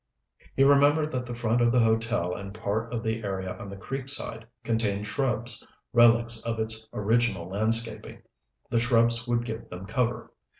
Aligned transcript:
He 0.55 0.63
remembered 0.63 1.11
that 1.11 1.27
the 1.27 1.35
front 1.35 1.61
of 1.61 1.71
the 1.71 1.79
hotel 1.81 2.33
and 2.33 2.55
part 2.55 2.91
of 2.91 3.03
the 3.03 3.23
area 3.23 3.55
on 3.59 3.69
the 3.69 3.75
creek 3.77 4.09
side 4.09 4.47
contained 4.63 5.05
shrubs, 5.05 5.63
relics 5.93 6.41
of 6.43 6.59
its 6.59 6.87
original 6.91 7.47
landscaping. 7.47 8.23
The 8.71 8.79
shrubs 8.79 9.27
would 9.27 9.45
give 9.45 9.69
them 9.69 9.85
cover. 9.85 10.31